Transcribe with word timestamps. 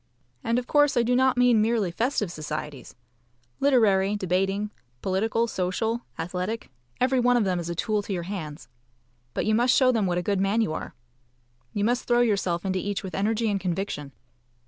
And 0.43 0.57
of 0.57 0.65
course 0.65 0.97
I 0.97 1.03
do 1.03 1.15
not 1.15 1.37
mean 1.37 1.61
merely 1.61 1.91
festive 1.91 2.31
societies. 2.31 2.95
Literary, 3.59 4.15
debating, 4.15 4.71
political, 5.03 5.45
social, 5.45 6.01
athletic, 6.17 6.71
every 6.99 7.19
one 7.19 7.37
of 7.37 7.43
them 7.43 7.59
is 7.59 7.69
a 7.69 7.75
tool 7.75 8.01
to 8.01 8.11
your 8.13 8.23
hands. 8.23 8.67
But 9.35 9.45
you 9.45 9.53
must 9.53 9.75
show 9.75 9.91
them 9.91 10.07
what 10.07 10.17
a 10.17 10.23
good 10.23 10.41
man 10.41 10.59
you 10.61 10.73
are. 10.73 10.95
You 11.71 11.83
must 11.85 12.05
throw 12.07 12.21
yourself 12.21 12.65
into 12.65 12.79
each 12.79 13.03
with 13.03 13.13
energy 13.13 13.47
and 13.47 13.59
conviction. 13.59 14.11